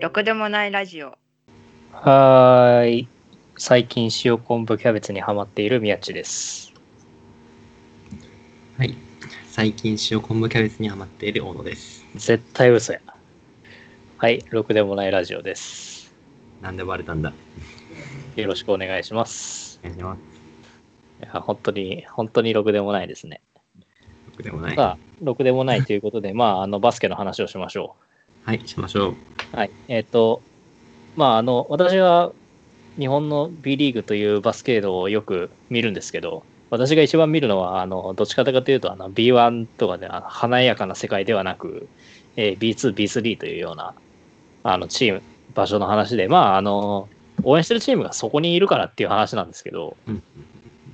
[0.00, 1.18] ろくでもないラジオ。
[1.92, 3.08] はーい。
[3.58, 6.72] 最近塩昆布キャベツにハマっている宮地です。
[8.78, 8.96] はい。
[9.50, 12.06] 最近塩昆布キャベツにハマっている小野です。
[12.14, 13.00] 絶対嘘や。
[14.16, 14.42] はい。
[14.48, 16.14] ろくでもないラジオです。
[16.62, 17.34] なんでバレたんだ？
[18.36, 19.80] よろしくお願いします。
[19.84, 20.20] お願いします。
[21.20, 23.42] いや、本当に、本当にろくでもないですね。
[24.30, 24.76] 僕でもない。
[24.76, 27.96] さあ、ろくでもないということで、まあ、あの、バスケの話をしましょ
[28.40, 29.22] はい、しましょう。
[29.52, 29.56] う。
[29.56, 29.74] はい。
[29.88, 30.46] えっ、と、
[31.14, 32.34] まあ、あの、私は
[32.98, 41.92] 日本の B リーグというバスケードをよく見るんですけど、私が一番見るのは、あの、どっちかというと、あの、B1 とかで、あの華やかな世界ではなく、
[42.36, 43.96] えー B2、B3 というような、
[44.62, 47.10] あの、チーム、場所の話で、まあ、あの、
[47.44, 50.24] 応援してるチームがそこにいるからっていう話なんですけど、うん。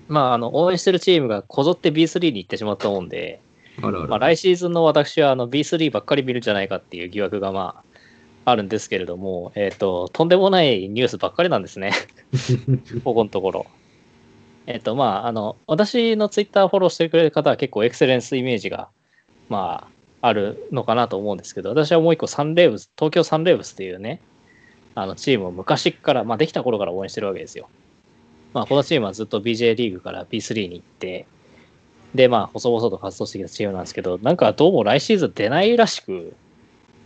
[0.09, 3.45] まあ、あの、応援してるチームがこぞって B3 に行ってしまったもんで、
[3.83, 4.09] あるある。
[4.09, 11.93] まあ、来シーズンの私はあの B3 ばっかり見るんじゃないかっていう疑惑がまあ、あるんですけれども、えっ、と、とんでもないニュースばっかりなんですね。
[13.05, 13.67] ここのところ。
[14.67, 18.89] えっ、と、まあ、あの、私のツイッターフォローしてくれる方は結構エクセレンスイメージが、
[19.49, 19.89] ま
[20.23, 24.21] あ、あるのかなと思うんですけど、私はもう一個サンレーブス、東京サンレーブスっていうね、
[24.95, 27.69] あのチームを昔から、まあ、できた頃から応援してるわけですよ。
[28.55, 31.27] まあ、このチームはずっと BJ リーグから B3 に行って、
[32.17, 36.35] で、まあ、細々と活動してきたチームなんですけど、なんかどうも来シーズン出ないらしく、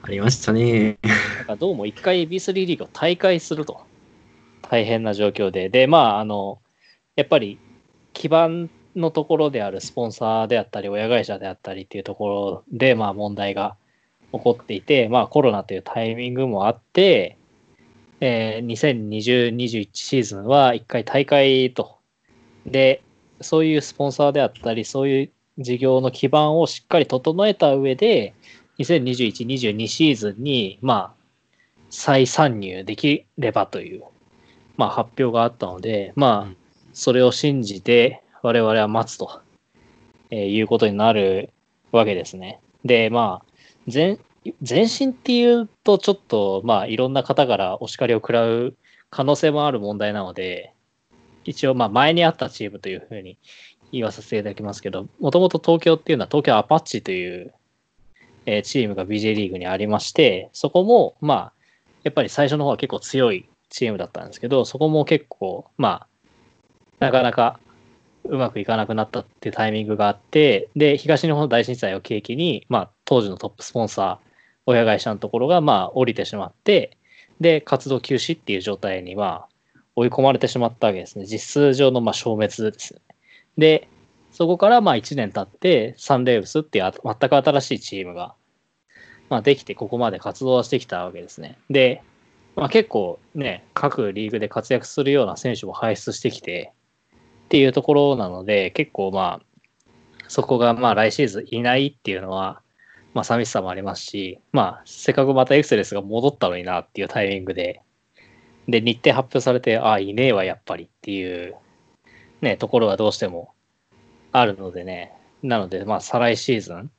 [0.03, 0.99] ありましたね。
[1.39, 3.83] なんかどうも一回 B3 リーグを大会すると。
[4.63, 5.69] 大変な状況で。
[5.69, 6.61] で、まあ、あの、
[7.17, 7.59] やっぱり
[8.13, 13.77] 基盤のところであるスポンサーであったり、親会社であったりっていうところで、まあ問題が
[14.33, 17.37] 起こっていて、まあコロナというタイミングもあって、
[18.21, 21.99] えー2020-21シーズンは一回大会と。
[22.65, 23.03] で、
[23.41, 28.35] そういうスポンサーであったり、そういう事業の基盤をしっかり整えた上で、
[28.79, 31.21] 2021-22シーズンに、まあ、
[31.91, 34.05] 再参入できればという、
[34.77, 36.55] まあ、発表があったので、まあ、
[36.93, 39.43] それを信じて我々は待つと、
[40.31, 41.51] えーいうことになる
[41.93, 42.61] わけですね。
[42.85, 43.51] で、まあ、
[43.93, 44.19] 前
[44.67, 48.75] 前進っていうと、ちょっと、まあ、いろんな方からお叱りを食らう
[49.11, 50.73] 可能性もある問題なので、
[51.45, 53.39] 一応、まあ、前にあったチームというふうに
[53.93, 57.53] 言わさせていただきますけど、もともと東京っていうのは東京アパッチという、
[58.47, 61.53] えーチームが BJ リーグにありまして、そこも、まあ、
[62.03, 66.07] やっぱり最初の方は結構強いチームだったんですけど、そこも結構、ま
[67.01, 67.61] あ、なかなか
[68.25, 74.31] うまくいかなくなったっていうタイミングがあって、で、東日本大震災を契機に、まあ、当時のトップスポンサー、
[74.67, 76.97] 親会社のところが、まあ、降りてしまって、
[77.41, 79.49] で、活動休止っていう状態に、まあ、
[79.97, 81.27] 追い込まれてしまったわけですね。
[81.27, 83.15] 実数上の、まあ、消滅ですよね。
[83.59, 83.89] で、
[84.33, 88.35] そこから、まあ、1年経って、サンレーブスっていう全く新しいチームが、
[89.29, 91.59] まあ、できて、ここまで活動はしてきたわけですね。
[91.69, 92.03] で、
[92.57, 96.73] まあ、結構ね、各リーグで活躍するような選手も輩出してきて、
[97.45, 99.47] っていうところなので、結構まあ、
[100.29, 102.63] そこがまあ来シーズンいないっていうのは、
[103.15, 107.83] まあ寂しさもありますし、まあ、せっかくまたエクセレスが戻ったのになっていうタイミングで、
[108.71, 111.57] で、日程発表されて、ああ、いねえわ、やっぱりっていう、
[112.41, 113.53] ね、ところがどうしても
[114.33, 116.91] あるのでね、なので、まあ、再来シーズン、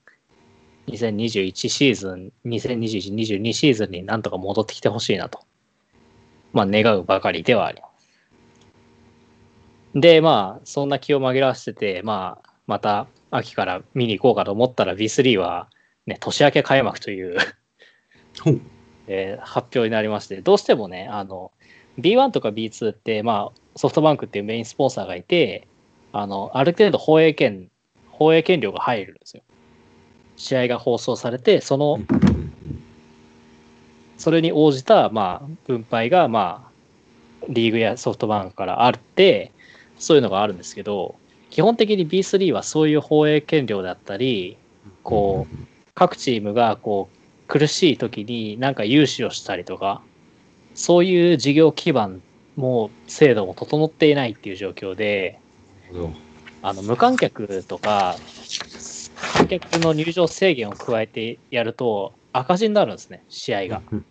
[0.88, 5.40] 2021シーズン、2021、22シーズンになんとか戻ってきてほしいなと、
[6.54, 8.12] まあ、願うばかりではあります。
[9.94, 15.70] で、まあ、そんな気を紛らわせてて、まあ、また秋から見に行こうかと思ったら B3 は、
[16.06, 17.38] ね、年明け開幕とい、う。
[19.08, 21.52] えー発表になりまして、どうしてもね、あの、
[22.00, 25.68] B1 とか B2 って、まあ、ソフトバンクっていうメインスポンサーがいて、
[26.14, 27.70] あの、ある程度放映権、
[28.10, 29.44] 放映権料が入るんですよ。
[30.36, 32.00] 試合が放送されて、その、
[34.18, 39.52] それに応じた、まあ、分配が、まあ、リーグやソフトバンクからあって、
[39.98, 41.16] そういうのがあるんですけど、
[41.50, 44.58] 基本的に B3 はそういう放映権料だったり、
[45.04, 45.56] こう、
[45.94, 47.21] 各チームがこう
[47.52, 50.02] 苦しい時になんか融資をしたりとか、
[50.74, 52.22] そういう事業基盤
[52.56, 55.38] も制度も整っていないっていう状況で。
[56.62, 58.16] あの無観客とか、
[59.34, 63.82] 観客の入場制限を加えてやると赤字になるんですね、試合が。
[63.92, 64.06] うん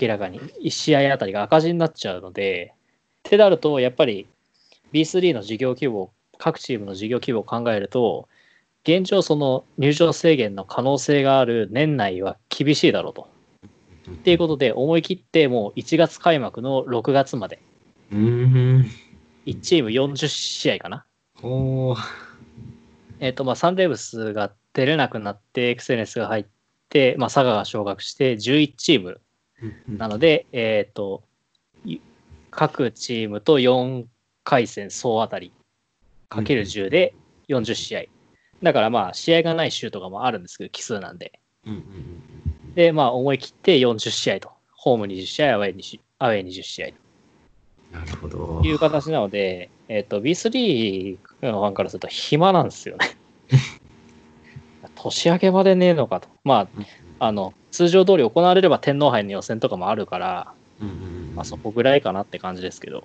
[0.00, 0.38] 明らかに。
[0.62, 4.28] 1試合あたりが赤字になっちゃうので、ってなると、やっぱり
[4.92, 8.28] B3 の事業規模、各チームの事業規模を考えると、
[8.84, 13.28] 現状その入場制限の可能性がある年内は厳しいだろうと。
[14.10, 17.62] っていうことで、思い切ってもう1月開幕の6月まで、
[18.10, 18.90] うーん。
[19.46, 21.04] 1チーム40試合かな。
[23.20, 26.46] えっ、と、まあ、サンレーブスが出れなくなって、エクセレンスが入っ
[26.88, 29.20] て、まあ、佐賀が昇格して、11チーム
[29.88, 31.22] なので、えっ、と、
[31.84, 31.98] い
[32.50, 34.04] 各チームと4
[34.44, 35.52] 回戦総当たり
[36.28, 37.14] かける10で
[37.48, 38.02] 40試合。
[38.62, 41.40] だからまあ、試合がない週とかもあるんですけど、奇数なんで。
[41.66, 42.22] うんうんうん
[42.74, 44.52] で、まあ、思い切って40試合と。
[44.72, 46.86] ホーム20試合、アウェイ20アウェイ20試合
[47.92, 48.62] なるほどと。
[48.64, 53.16] いう形なので、えっ、と、B3 のファンからすると暇なんですよね。
[54.94, 56.28] 年明けまでねえのかと。
[56.44, 56.84] まあ、
[57.18, 60.96] あの、通常通り行われれば天皇杯の予選とかもあるから、うんうんう
[61.32, 63.04] んまあ、そこぐらいかなって感じですけど、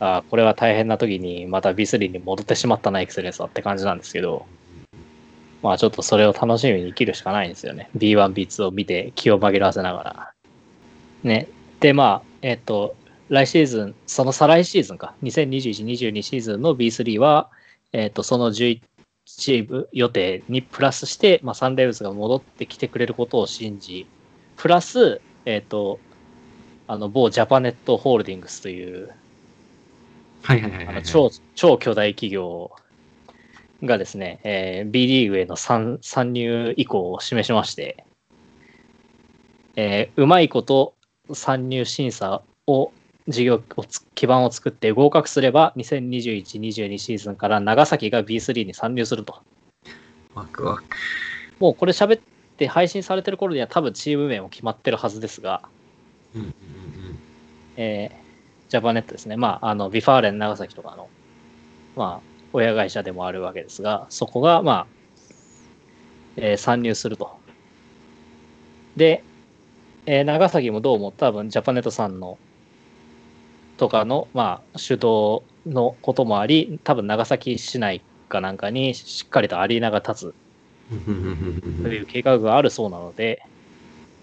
[0.00, 4.46] あこれは大変な時にまた B3 に戻ってしまったな、エクセレンスはって感じなんですけど、
[5.62, 7.90] まあちょっとそれを楽しみに生きるしかないんですよね。
[7.96, 10.32] B1、B2 を見て気を紛らわせながら。
[11.22, 11.48] ね。
[11.80, 12.96] で、まあ、えっ、と、
[13.28, 17.50] 来シーズン、その再来シーズンか、2021、22シーズンの B3 は、
[17.92, 18.80] えっ、と、その11
[19.26, 24.06] チーム予定にプラスして、まあ、サンレイブスが戻ってきてくれることを信じ、
[24.56, 26.00] プラス、えっ、と、
[26.86, 29.10] あの、某ジャパネットホールディングスという、
[30.42, 32.70] はいはいはいはい超超巨大企業
[33.82, 38.04] がですね、えー B リーグへの参参入意向を示しまして、
[39.76, 40.94] えーうまいこと
[41.32, 42.92] 参入審査を
[43.28, 49.40] 事業をつ基盤を作って合格すれば2021-22シーズンから長崎が B3 に参入すると。
[50.34, 50.84] ワクワク。
[51.58, 52.20] もうこれ喋っ
[52.56, 55.62] て配信されてる頃には多分チーム名も決まってるはずですが、
[56.34, 56.54] うんうんうん
[57.76, 58.29] えー
[58.70, 59.36] ジャパネットですね。
[59.36, 61.12] まあ、あの、 V・ファーレン長崎とかの、
[61.96, 64.92] まあ、親会社でもあるわけですが、そこが、まあ、
[66.36, 67.40] えー参入すると。
[68.94, 69.26] で、
[70.06, 72.40] えー長崎もどうも多分、ジャパネットさんの、
[73.76, 80.36] とかの、まあ、主導のこともあり、多分、長崎市内かなんかにしっかりとアリーナが立つ
[81.82, 83.38] という計画があるそうなので、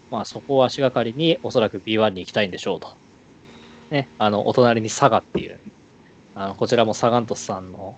[0.09, 2.99] まあそこを足がかりにおそらく B1 に行きたいんでしょうと。
[3.89, 5.59] ね、あの、お隣に佐賀っていう、
[6.35, 7.97] あのこちらもサガン鳥栖さんの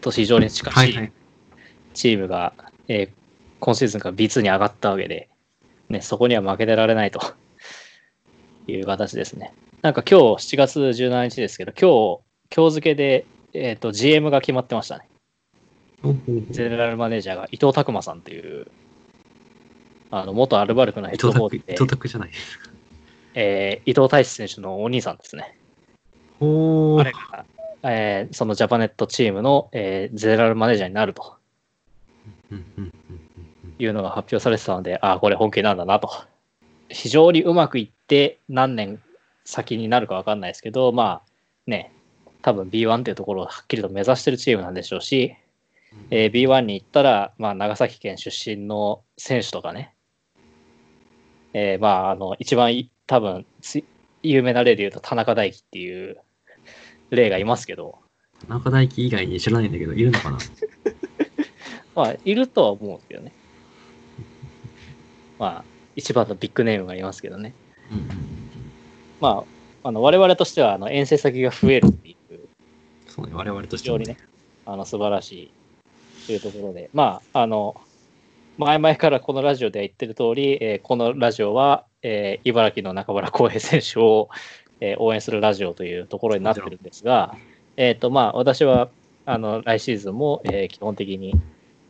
[0.00, 1.10] と非常に近しはいはいい。
[1.94, 2.52] チームが、
[2.88, 3.20] えー
[3.60, 5.28] 今シーズンから B2 に上がったわけで、
[5.88, 7.20] ね、そこには負けてられないと
[8.66, 9.52] いう形ですね。
[9.82, 15.08] なんか今日7月17日ですけど、今日、今日付けで、えっ、と、GM が決まってましたね。
[16.50, 18.66] ゼネラルマネージャーが伊藤拓馬さんという、
[20.10, 22.30] あの、元アルバルクのヘッドコーチで、藤拓じゃない。
[23.34, 25.56] えー伊藤大志選手のお兄さんですね。
[26.38, 27.44] ほー彼が、
[27.82, 31.36] えーそのジャパネットチームの、えーゼネラルマネージャーになると
[33.78, 36.10] いうのが発表されてたので、ああ、これ本気なんだなと。
[36.88, 39.00] 非常にうまくいって何年
[39.44, 41.30] 先になるか分かんないですけど、まあ
[41.66, 41.92] ね、
[42.42, 45.36] 多分 B1 っていうところをはっきりと目指してるチームなんでしょうし、
[46.10, 49.94] えー B1 に行ったら、まあ、長崎県出身の選手とかね、
[51.52, 53.82] えーまあ、あの、一番い多分つ
[54.22, 56.18] 有名な例で言うと田中大輝っていう
[57.10, 57.98] 例がいますけど、
[58.46, 60.38] 田中大輝以外に知らないんだけど、いるのかな？
[61.96, 63.32] まあ、いるとは思うんですけどね。
[65.40, 65.64] まあ、
[65.96, 67.52] 一番のビッグネームがいますけどね。
[67.90, 68.16] うんうんうん。
[69.20, 69.44] ま
[69.82, 72.38] あ、あの我々としてはあの遠征先が増えるっていう、
[73.08, 74.24] そうね、我々としても非常にね、
[74.66, 77.80] あの素晴らしいというところで、まあ、あの、
[78.56, 84.28] 前々からこのラジオでは言ってる通り、えーこのラジオは、えー茨城の中村浩平選手を、
[84.80, 87.36] えー応援するラジオというところになってるんですが、
[87.76, 88.88] えっ、と、まあ、私は、
[89.26, 91.34] あの、来シーズンも、えー基本的に、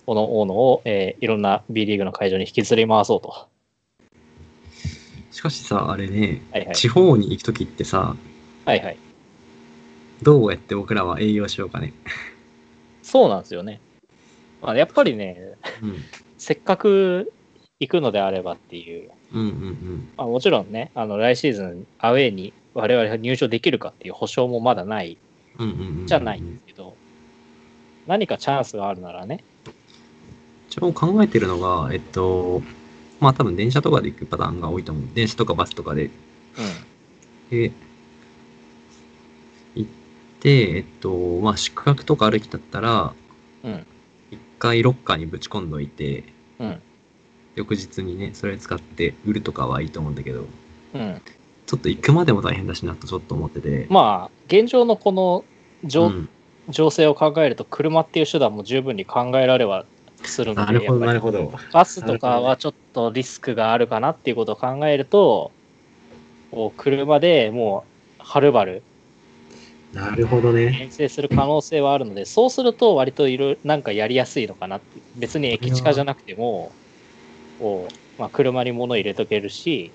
[0.07, 3.49] この大野を、えーいろんな B リーグの会場に引きずり回そうと。
[5.31, 6.75] しかしさ、あれね、はいはい。
[6.75, 8.17] 地方に行くときってさ、
[8.65, 8.97] はいはい。
[10.23, 11.95] どうやって僕らは営業しようかね。
[13.03, 13.81] そうなんですよね。
[14.61, 15.97] まあ、やっぱりね、うん。
[16.37, 17.33] せっかく
[17.81, 20.09] 行くのであればっていう、うんうんうん。
[20.17, 25.17] まあ、もちろんね、あの来シーズンアウェーに我々が入場できるかっていう保証もまだない。
[26.07, 26.95] じゃないんですけど、
[28.07, 29.45] 何かチャンスがあるならね、
[30.69, 32.63] 一応考えてるのが、えっと、
[33.19, 35.05] まあ多分電車とかで行くパターンが多いと思う。
[35.15, 36.07] 電車とかバスとかで。
[36.07, 36.11] う
[37.51, 37.73] で、
[39.75, 39.91] 行っ
[40.41, 43.15] て、えっと、まあ宿泊とか歩きだったら、ん、
[43.65, 43.87] うん、
[44.31, 46.25] 一回ロッカーにぶち込んどいて、
[46.59, 46.81] うん、
[47.61, 50.47] 翌日にね、それ使って売るとかはいいと思うんだけど、
[50.95, 51.21] うん。
[51.67, 53.87] ちょっと行くまでも大変だしなとちょっと思ってて。
[53.91, 55.45] まあ、現状のこの
[55.85, 56.29] 情,、うん
[56.69, 59.85] 情勢を考えると、車っていう手段も十分に考えられは
[60.23, 61.53] するので、なるほど、なるほど。
[61.73, 65.51] バスとかはちょっとリスクがあるかなっていうことを考えると、
[66.51, 67.85] こう車でも
[68.19, 68.83] う、はるばる
[69.93, 70.79] なるほどね。
[70.83, 75.01] 遠征する可能性はあるので、そうすると割といろいろなんかやりやすいのかなって。
[75.17, 76.71] 別に駅近じゃなくても、
[77.61, 79.93] こうまあ、車に物入れとけるし、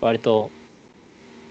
[0.00, 0.50] 割と、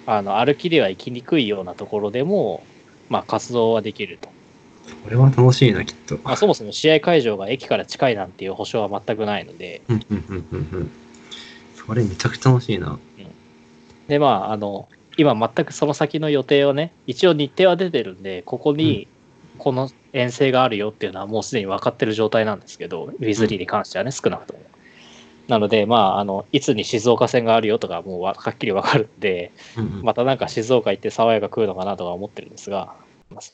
[0.05, 2.65] あの、歩きでは行きにくいようなところでも、
[3.09, 4.29] まあ、活動はできると。
[5.03, 6.19] これは楽しいな、きっと。
[6.23, 10.91] まあ、そもそも試合会場が駅から近いなんていう保証は全くないので、うんうんうんうんうん。
[11.73, 12.99] それめちゃくちゃ楽しいな。
[14.07, 19.07] で、まあ、あの、今全くその先の予定をね、一応日程は出てるんで、ここに
[19.57, 24.71] この遠征があるよっていうのはもうすでに分かってる状態なんですけど、ウィズリーに関してはね、少なくとも。
[25.47, 29.51] なので、まあ、あの、いつに静岡戦があるよとか、もうわはっきり分かるんで、
[30.03, 32.93] またなんか静岡行って爽やか食うのかなとか思ってるんですが、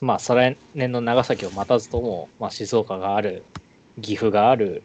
[0.02, 3.44] まあ、再来年の長崎を待たずとも、まあ、静岡がある、
[4.02, 4.82] 岐阜がある、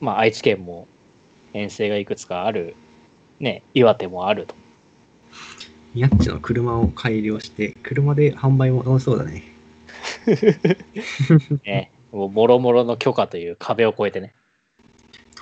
[0.00, 0.86] まあ、愛知県も
[1.54, 2.76] 遠征がいくつかある、
[3.40, 4.54] ね、岩手もあると。
[5.94, 9.42] ヤッチの車を改良して、車で販売も楽しそうだね。
[11.64, 14.34] ね、もろもろの許可という壁を越えてね、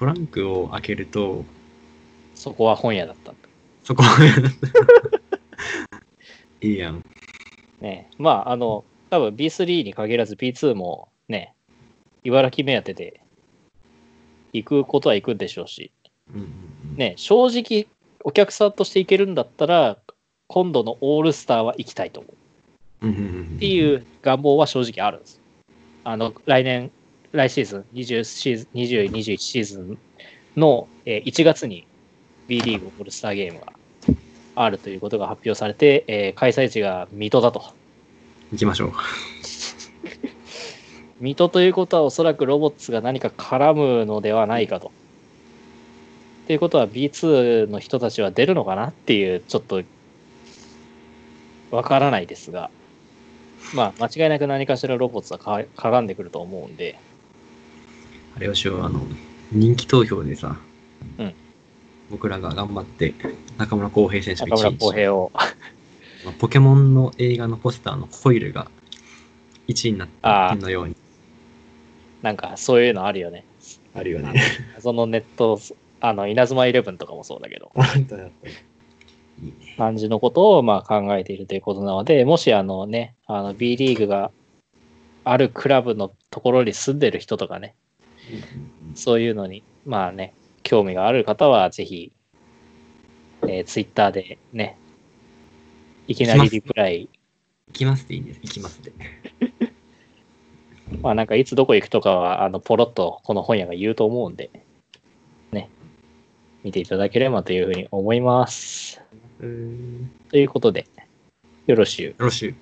[0.03, 1.45] トランクを開けると、
[2.35, 3.35] そこは本屋だった。
[3.85, 4.03] そこ
[6.61, 7.05] いいやん。
[7.81, 11.55] ね、まあ、あの、多分 B3 に限らず B2 もね、
[12.25, 13.21] 茨城目当てで
[14.53, 15.93] 行くことは行くんでしょうし、
[16.35, 16.49] うんうん
[16.91, 17.87] うん、ね、正直
[18.25, 19.99] お客さんとして行けるんだったら、
[20.49, 22.29] 今度のオールスターは行きたいと思
[23.03, 25.41] ううんうんうんっていう願望は正直あるんです。
[26.03, 26.91] あの、来年、
[27.33, 29.99] 来シーズン、20シーズン、20、21シーズン
[30.57, 31.87] の、えー1月に
[32.47, 33.73] B リーグオールスターゲームが
[34.55, 37.63] あるということが発表されて、えー開催地が水戸だと。
[38.53, 38.93] 行きましょう。
[41.21, 44.89] 水戸ということはおそらくロボッツが何か絡むのではないかと。
[44.89, 49.83] っていうことは B2 の人たちは出るのかなっていうちょっと
[51.71, 52.69] わからないですが、
[53.73, 56.99] まあ間違いなく何かしらロボッツはか絡んでくると思うんで、
[58.37, 59.01] あれをしよう、あの、
[59.51, 60.57] 人気投票でさ、
[61.19, 61.35] うん。
[62.11, 63.15] 僕らが頑張って、
[63.59, 65.33] 中村浩平選手が中村1位浩平を、
[66.25, 68.71] まあポケモンの映画のポスターのコイルが
[69.69, 70.97] 1位になったのように。
[72.23, 73.45] なんかそういうのあるよね。
[73.95, 74.35] あるよね。
[74.79, 75.61] そのネット、
[76.01, 77.73] あの、稲妻イレブンとかもそうだけど。
[79.77, 84.31] 感じのことをまあ考えているということなので、もしあのね、あの B リーグが
[85.25, 87.75] あるクラブのところに住んでる人とかね、
[88.95, 92.13] そういうのに、まあね、興味がある方は、ぜひ、
[93.43, 94.77] えー、ツイッターでね、
[96.07, 97.09] いきなりリプライ、
[97.69, 98.41] 行きますっていいんです。
[98.43, 98.93] 行きますって。
[101.01, 104.51] まあなんかいつどこ行くとかは、あの、ポロッとこの本屋が言うと思うんで、
[105.53, 105.71] ね、
[106.63, 109.01] 見ていただければというふうに思います。
[110.31, 110.87] ということで、
[111.67, 112.23] よろしゅう。
[112.23, 112.55] ろしゅう。